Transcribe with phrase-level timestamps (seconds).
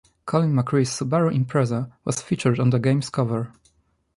[0.25, 3.53] Colin McRae's Subaru Impreza was featured on the game's cover.